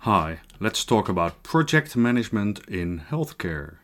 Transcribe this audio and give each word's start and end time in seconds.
Hi, 0.00 0.38
let's 0.60 0.84
talk 0.84 1.08
about 1.08 1.42
project 1.42 1.96
management 1.96 2.60
in 2.68 3.00
healthcare. 3.10 3.78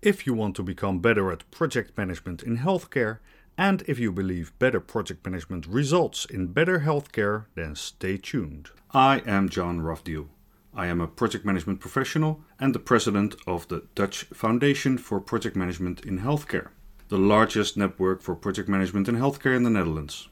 If 0.00 0.26
you 0.26 0.32
want 0.32 0.56
to 0.56 0.62
become 0.62 1.00
better 1.00 1.30
at 1.30 1.50
project 1.50 1.98
management 1.98 2.42
in 2.42 2.58
healthcare, 2.58 3.18
and 3.58 3.82
if 3.86 3.98
you 3.98 4.10
believe 4.10 4.58
better 4.58 4.80
project 4.80 5.26
management 5.26 5.66
results 5.66 6.24
in 6.24 6.46
better 6.46 6.80
healthcare, 6.80 7.44
then 7.56 7.74
stay 7.74 8.16
tuned. 8.16 8.70
I 8.92 9.18
am 9.26 9.50
John 9.50 9.80
Rafdiel. 9.80 10.28
I 10.74 10.86
am 10.86 11.00
a 11.00 11.06
project 11.06 11.44
management 11.44 11.80
professional 11.80 12.40
and 12.58 12.74
the 12.74 12.78
president 12.78 13.34
of 13.46 13.68
the 13.68 13.84
Dutch 13.94 14.24
Foundation 14.32 14.96
for 14.96 15.20
Project 15.20 15.56
Management 15.56 16.06
in 16.06 16.20
Healthcare, 16.20 16.68
the 17.08 17.18
largest 17.18 17.76
network 17.76 18.22
for 18.22 18.34
project 18.34 18.68
management 18.68 19.08
in 19.08 19.16
healthcare 19.16 19.54
in 19.54 19.62
the 19.62 19.70
Netherlands. 19.70 20.28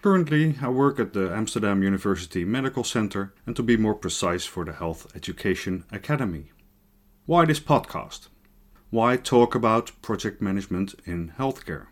Currently, 0.00 0.56
I 0.62 0.68
work 0.68 1.00
at 1.00 1.12
the 1.12 1.34
Amsterdam 1.34 1.82
University 1.82 2.44
Medical 2.44 2.84
Center 2.84 3.34
and 3.44 3.56
to 3.56 3.64
be 3.64 3.76
more 3.76 3.96
precise 3.96 4.44
for 4.44 4.64
the 4.64 4.72
Health 4.72 5.10
Education 5.16 5.84
Academy. 5.90 6.52
Why 7.26 7.44
this 7.44 7.58
podcast? 7.58 8.28
Why 8.90 9.16
talk 9.16 9.56
about 9.56 9.90
project 10.00 10.40
management 10.40 10.94
in 11.04 11.32
healthcare? 11.36 11.88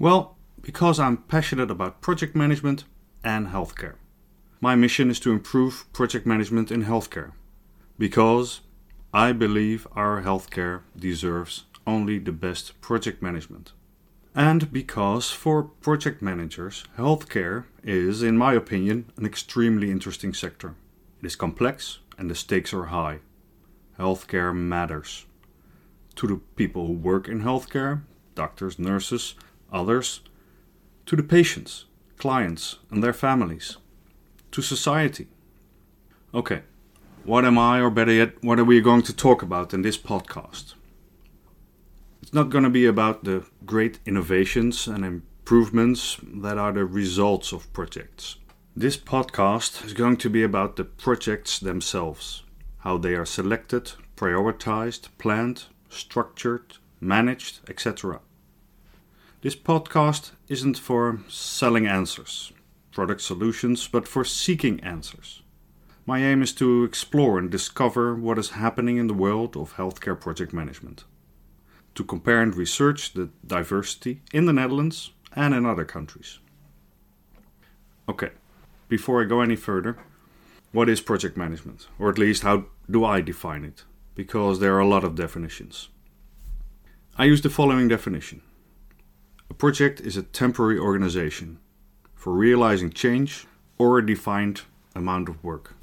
Well, 0.00 0.36
because 0.60 0.98
I'm 0.98 1.18
passionate 1.18 1.70
about 1.70 2.00
project 2.00 2.34
management 2.34 2.82
and 3.22 3.46
healthcare. 3.46 3.94
My 4.60 4.74
mission 4.74 5.10
is 5.10 5.20
to 5.20 5.30
improve 5.30 5.90
project 5.92 6.26
management 6.26 6.72
in 6.72 6.84
healthcare 6.84 7.30
because 7.98 8.62
I 9.14 9.30
believe 9.30 9.86
our 9.92 10.22
healthcare 10.22 10.80
deserves 10.96 11.66
only 11.86 12.18
the 12.18 12.32
best 12.32 12.80
project 12.80 13.22
management 13.22 13.74
and 14.34 14.72
because 14.72 15.30
for 15.30 15.62
project 15.62 16.22
managers, 16.22 16.84
healthcare 16.96 17.64
is, 17.82 18.22
in 18.22 18.38
my 18.38 18.54
opinion, 18.54 19.10
an 19.16 19.26
extremely 19.26 19.90
interesting 19.90 20.32
sector. 20.32 20.74
It 21.20 21.26
is 21.26 21.36
complex 21.36 21.98
and 22.16 22.30
the 22.30 22.34
stakes 22.34 22.72
are 22.72 22.86
high. 22.86 23.20
Healthcare 23.98 24.54
matters. 24.54 25.26
To 26.16 26.26
the 26.26 26.40
people 26.56 26.86
who 26.86 26.92
work 26.92 27.28
in 27.28 27.42
healthcare, 27.42 28.02
doctors, 28.34 28.78
nurses, 28.78 29.34
others, 29.72 30.20
to 31.06 31.16
the 31.16 31.22
patients, 31.22 31.86
clients, 32.18 32.78
and 32.90 33.02
their 33.02 33.12
families, 33.12 33.78
to 34.52 34.62
society. 34.62 35.28
Okay, 36.34 36.62
what 37.24 37.44
am 37.44 37.58
I, 37.58 37.80
or 37.80 37.90
better 37.90 38.12
yet, 38.12 38.42
what 38.42 38.58
are 38.58 38.64
we 38.64 38.80
going 38.80 39.02
to 39.02 39.16
talk 39.16 39.42
about 39.42 39.74
in 39.74 39.82
this 39.82 39.98
podcast? 39.98 40.74
It's 42.30 42.34
not 42.36 42.50
going 42.50 42.62
to 42.62 42.70
be 42.70 42.86
about 42.86 43.24
the 43.24 43.44
great 43.66 43.98
innovations 44.06 44.86
and 44.86 45.04
improvements 45.04 46.16
that 46.22 46.58
are 46.58 46.70
the 46.70 46.84
results 46.84 47.50
of 47.50 47.72
projects. 47.72 48.36
This 48.76 48.96
podcast 48.96 49.84
is 49.84 49.94
going 49.94 50.16
to 50.18 50.30
be 50.30 50.44
about 50.44 50.76
the 50.76 50.84
projects 50.84 51.58
themselves, 51.58 52.44
how 52.84 52.98
they 52.98 53.14
are 53.14 53.26
selected, 53.26 53.94
prioritized, 54.14 55.08
planned, 55.18 55.64
structured, 55.88 56.76
managed, 57.00 57.68
etc. 57.68 58.20
This 59.42 59.56
podcast 59.56 60.30
isn't 60.46 60.78
for 60.78 61.18
selling 61.28 61.88
answers, 61.88 62.52
product 62.92 63.22
solutions, 63.22 63.88
but 63.88 64.06
for 64.06 64.24
seeking 64.24 64.78
answers. 64.84 65.42
My 66.06 66.20
aim 66.20 66.44
is 66.44 66.52
to 66.52 66.84
explore 66.84 67.40
and 67.40 67.50
discover 67.50 68.14
what 68.14 68.38
is 68.38 68.50
happening 68.50 68.98
in 68.98 69.08
the 69.08 69.14
world 69.14 69.56
of 69.56 69.74
healthcare 69.74 70.20
project 70.20 70.52
management 70.52 71.02
to 71.94 72.04
compare 72.04 72.40
and 72.40 72.54
research 72.54 73.12
the 73.12 73.30
diversity 73.46 74.22
in 74.32 74.46
the 74.46 74.52
Netherlands 74.52 75.10
and 75.34 75.54
in 75.54 75.66
other 75.66 75.84
countries. 75.84 76.38
Okay, 78.08 78.30
before 78.88 79.22
I 79.22 79.26
go 79.26 79.40
any 79.40 79.56
further, 79.56 79.96
what 80.72 80.88
is 80.88 81.00
project 81.00 81.36
management? 81.36 81.88
Or 81.98 82.10
at 82.10 82.18
least, 82.18 82.42
how 82.42 82.66
do 82.90 83.04
I 83.04 83.20
define 83.20 83.64
it? 83.64 83.84
Because 84.14 84.60
there 84.60 84.74
are 84.74 84.80
a 84.80 84.88
lot 84.88 85.04
of 85.04 85.14
definitions. 85.14 85.88
I 87.16 87.24
use 87.24 87.42
the 87.42 87.50
following 87.50 87.88
definition 87.88 88.42
A 89.48 89.54
project 89.54 90.00
is 90.00 90.16
a 90.16 90.22
temporary 90.22 90.78
organization 90.78 91.58
for 92.14 92.32
realizing 92.32 92.90
change 92.90 93.46
or 93.78 93.98
a 93.98 94.06
defined 94.06 94.62
amount 94.94 95.28
of 95.28 95.42
work. 95.42 95.74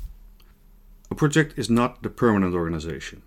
A 1.09 1.15
project 1.15 1.57
is 1.57 1.69
not 1.69 2.03
the 2.03 2.09
permanent 2.09 2.53
organization. 2.53 3.21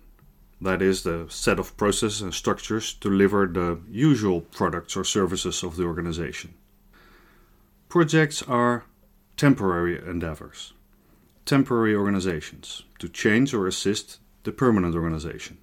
That 0.61 0.81
is 0.81 1.01
the 1.01 1.25
set 1.29 1.57
of 1.57 1.75
processes 1.75 2.21
and 2.21 2.33
structures 2.33 2.93
to 2.93 3.09
deliver 3.09 3.47
the 3.47 3.79
usual 3.89 4.41
products 4.41 4.95
or 4.95 5.03
services 5.03 5.63
of 5.63 5.75
the 5.75 5.85
organization. 5.85 6.53
Projects 7.89 8.43
are 8.43 8.85
temporary 9.37 9.99
endeavors, 10.07 10.73
temporary 11.45 11.95
organizations 11.95 12.83
to 12.99 13.09
change 13.09 13.55
or 13.55 13.65
assist 13.67 14.19
the 14.43 14.51
permanent 14.51 14.95
organization. 14.95 15.57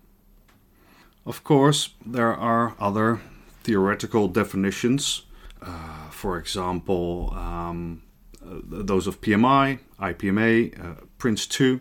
Of 1.24 1.44
course, 1.44 1.90
there 2.04 2.34
are 2.34 2.74
other 2.80 3.20
theoretical 3.62 4.28
definitions, 4.28 5.22
uh, 5.62 6.10
for 6.10 6.38
example, 6.38 7.32
um, 7.36 8.02
uh, 8.42 8.60
those 8.64 9.06
of 9.06 9.20
PMI, 9.20 9.78
IPMA, 10.00 10.84
uh, 10.84 11.04
Prince 11.18 11.46
2, 11.46 11.80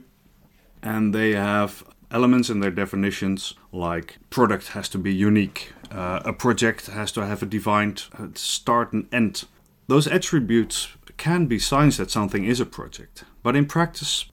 and 0.83 1.15
they 1.15 1.31
have 1.31 1.83
elements 2.11 2.49
and 2.49 2.61
their 2.61 2.71
definitions, 2.71 3.53
like 3.71 4.17
product 4.29 4.69
has 4.69 4.89
to 4.89 4.97
be 4.97 5.13
unique, 5.13 5.73
uh, 5.91 6.21
a 6.25 6.33
project 6.33 6.87
has 6.87 7.11
to 7.13 7.25
have 7.25 7.43
a 7.43 7.45
defined 7.45 8.03
uh, 8.17 8.27
start 8.33 8.93
and 8.93 9.07
end. 9.11 9.45
Those 9.87 10.07
attributes 10.07 10.89
can 11.17 11.47
be 11.47 11.59
signs 11.59 11.97
that 11.97 12.11
something 12.11 12.45
is 12.45 12.59
a 12.59 12.65
project, 12.65 13.23
but 13.43 13.55
in 13.55 13.65
practice, 13.65 14.25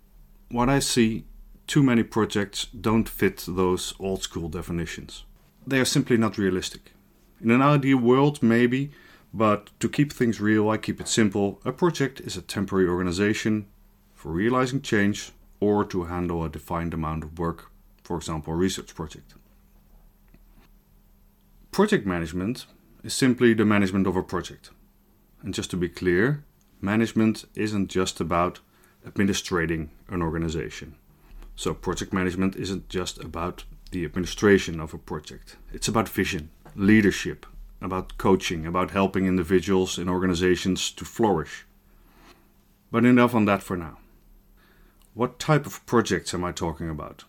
what 0.50 0.68
I 0.68 0.78
see, 0.78 1.24
too 1.66 1.82
many 1.82 2.02
projects 2.02 2.66
don't 2.66 3.08
fit 3.08 3.44
those 3.48 3.94
old 3.98 4.22
school 4.22 4.48
definitions. 4.48 5.24
They 5.66 5.80
are 5.80 5.86
simply 5.86 6.16
not 6.16 6.38
realistic. 6.38 6.92
In 7.40 7.50
an 7.50 7.62
ideal 7.62 7.98
world, 7.98 8.42
maybe, 8.42 8.90
but 9.32 9.70
to 9.80 9.88
keep 9.88 10.12
things 10.12 10.40
real, 10.40 10.68
I 10.68 10.76
keep 10.76 11.00
it 11.00 11.08
simple. 11.08 11.60
A 11.64 11.72
project 11.72 12.20
is 12.20 12.36
a 12.36 12.42
temporary 12.42 12.86
organization 12.86 13.66
for 14.14 14.30
realizing 14.30 14.82
change 14.82 15.32
or 15.64 15.82
to 15.82 16.04
handle 16.04 16.44
a 16.44 16.50
defined 16.50 16.92
amount 16.92 17.24
of 17.24 17.38
work, 17.38 17.70
for 18.02 18.16
example, 18.18 18.52
a 18.52 18.56
research 18.56 18.94
project. 18.94 19.34
Project 21.70 22.06
management 22.06 22.66
is 23.02 23.14
simply 23.14 23.54
the 23.54 23.64
management 23.64 24.06
of 24.06 24.16
a 24.16 24.22
project. 24.22 24.70
And 25.42 25.54
just 25.54 25.70
to 25.70 25.76
be 25.76 25.88
clear, 25.88 26.44
management 26.80 27.46
isn't 27.54 27.88
just 27.88 28.20
about 28.20 28.60
administrating 29.06 29.90
an 30.08 30.20
organization. 30.22 30.96
So, 31.56 31.72
project 31.72 32.12
management 32.12 32.56
isn't 32.56 32.88
just 32.88 33.18
about 33.24 33.64
the 33.90 34.04
administration 34.04 34.80
of 34.80 34.92
a 34.92 34.98
project, 34.98 35.56
it's 35.72 35.88
about 35.88 36.08
vision, 36.08 36.50
leadership, 36.74 37.46
about 37.80 38.18
coaching, 38.18 38.66
about 38.66 38.90
helping 38.90 39.26
individuals 39.26 39.98
and 39.98 40.10
organizations 40.10 40.90
to 40.90 41.04
flourish. 41.04 41.64
But 42.90 43.04
enough 43.04 43.34
on 43.34 43.44
that 43.46 43.62
for 43.62 43.76
now. 43.76 43.98
What 45.14 45.38
type 45.38 45.64
of 45.64 45.86
projects 45.86 46.34
am 46.34 46.44
I 46.44 46.50
talking 46.50 46.90
about? 46.90 47.22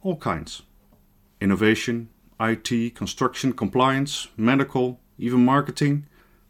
All 0.00 0.16
kinds. 0.16 0.62
Innovation, 1.38 2.08
IT, 2.40 2.94
construction, 2.94 3.52
compliance, 3.52 4.28
medical, 4.38 4.98
even 5.18 5.44
marketing. 5.44 6.06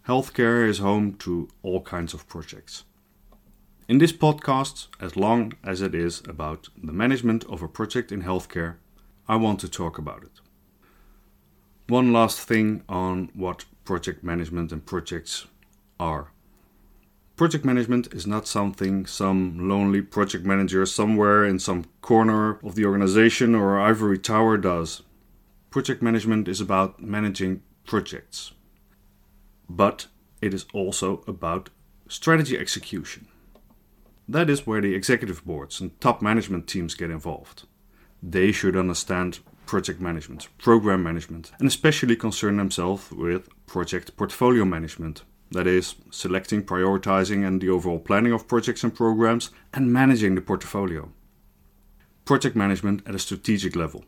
Healthcare 0.06 0.68
is 0.68 0.78
home 0.78 1.14
to 1.14 1.48
all 1.64 1.80
kinds 1.80 2.14
of 2.14 2.28
projects. 2.28 2.84
In 3.88 3.98
this 3.98 4.12
podcast, 4.12 4.86
as 5.00 5.16
long 5.16 5.54
as 5.64 5.82
it 5.82 5.92
is 5.92 6.22
about 6.28 6.68
the 6.80 6.92
management 6.92 7.44
of 7.46 7.60
a 7.60 7.68
project 7.68 8.12
in 8.12 8.22
healthcare, 8.22 8.76
I 9.26 9.34
want 9.34 9.58
to 9.60 9.68
talk 9.68 9.98
about 9.98 10.22
it. 10.22 10.40
One 11.88 12.12
last 12.12 12.38
thing 12.38 12.84
on 12.88 13.30
what 13.34 13.64
project 13.84 14.22
management 14.22 14.70
and 14.70 14.86
projects 14.86 15.48
are. 15.98 16.30
Project 17.38 17.64
management 17.64 18.12
is 18.12 18.26
not 18.26 18.48
something 18.48 19.06
some 19.06 19.68
lonely 19.68 20.02
project 20.02 20.44
manager 20.44 20.84
somewhere 20.84 21.44
in 21.44 21.60
some 21.60 21.84
corner 22.02 22.58
of 22.64 22.74
the 22.74 22.84
organization 22.84 23.54
or 23.54 23.78
ivory 23.78 24.18
tower 24.18 24.56
does. 24.56 25.02
Project 25.70 26.02
management 26.02 26.48
is 26.48 26.60
about 26.60 27.00
managing 27.00 27.62
projects. 27.86 28.54
But 29.70 30.08
it 30.42 30.52
is 30.52 30.66
also 30.74 31.22
about 31.28 31.70
strategy 32.08 32.58
execution. 32.58 33.28
That 34.28 34.50
is 34.50 34.66
where 34.66 34.80
the 34.80 34.96
executive 34.96 35.44
boards 35.44 35.80
and 35.80 35.98
top 36.00 36.20
management 36.20 36.66
teams 36.66 36.96
get 36.96 37.12
involved. 37.12 37.68
They 38.20 38.50
should 38.50 38.76
understand 38.76 39.38
project 39.64 40.00
management, 40.00 40.48
program 40.58 41.04
management, 41.04 41.52
and 41.60 41.68
especially 41.68 42.16
concern 42.16 42.56
themselves 42.56 43.12
with 43.12 43.48
project 43.66 44.16
portfolio 44.16 44.64
management, 44.64 45.22
that 45.50 45.66
is, 45.66 45.94
selecting, 46.10 46.62
prioritizing, 46.62 47.46
and 47.46 47.60
the 47.60 47.70
overall 47.70 47.98
planning 47.98 48.32
of 48.32 48.48
projects 48.48 48.84
and 48.84 48.94
programs, 48.94 49.50
and 49.72 49.92
managing 49.92 50.34
the 50.34 50.40
portfolio. 50.40 51.10
Project 52.24 52.54
management 52.54 53.02
at 53.06 53.14
a 53.14 53.18
strategic 53.18 53.74
level. 53.74 54.04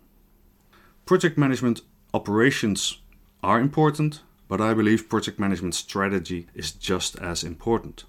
Project 1.06 1.38
management 1.38 1.80
operations 2.12 3.00
are 3.42 3.60
important, 3.60 4.20
but 4.48 4.60
I 4.60 4.74
believe 4.74 5.08
project 5.08 5.38
management 5.38 5.74
strategy 5.74 6.46
is 6.54 6.72
just 6.72 7.18
as 7.18 7.42
important. 7.42 8.04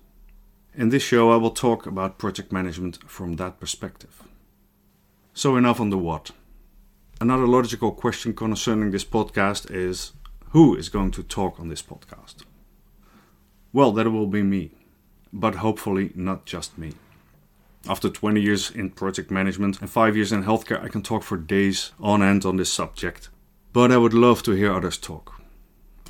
In 0.73 0.89
this 0.89 1.03
show, 1.03 1.31
I 1.31 1.35
will 1.35 1.51
talk 1.51 1.85
about 1.85 2.17
project 2.17 2.51
management 2.51 3.09
from 3.09 3.35
that 3.35 3.59
perspective. 3.59 4.23
So, 5.33 5.55
enough 5.55 5.79
on 5.79 5.89
the 5.89 5.97
what. 5.97 6.31
Another 7.21 7.47
logical 7.47 7.91
question 7.91 8.33
concerning 8.33 8.91
this 8.91 9.05
podcast 9.05 9.69
is 9.69 10.13
who 10.49 10.75
is 10.75 10.89
going 10.89 11.11
to 11.11 11.23
talk 11.23 11.59
on 11.59 11.69
this 11.69 11.81
podcast? 11.81 12.43
Well, 13.73 13.91
that 13.93 14.11
will 14.11 14.27
be 14.27 14.43
me, 14.43 14.71
but 15.31 15.55
hopefully 15.55 16.11
not 16.15 16.45
just 16.45 16.77
me. 16.77 16.93
After 17.87 18.09
20 18.09 18.41
years 18.41 18.69
in 18.69 18.89
project 18.91 19.31
management 19.31 19.81
and 19.81 19.89
5 19.89 20.15
years 20.15 20.31
in 20.31 20.43
healthcare, 20.43 20.83
I 20.83 20.89
can 20.89 21.01
talk 21.01 21.23
for 21.23 21.37
days 21.37 21.93
on 21.99 22.21
end 22.21 22.45
on 22.45 22.57
this 22.57 22.71
subject. 22.71 23.29
But 23.73 23.91
I 23.91 23.97
would 23.97 24.13
love 24.13 24.43
to 24.43 24.51
hear 24.51 24.71
others 24.73 24.97
talk. 24.97 25.41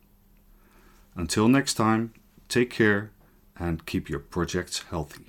Until 1.16 1.48
next 1.48 1.76
time, 1.76 2.14
take 2.48 2.72
care 2.72 3.12
and 3.58 3.86
keep 3.86 4.10
your 4.10 4.20
projects 4.20 4.86
healthy. 4.90 5.26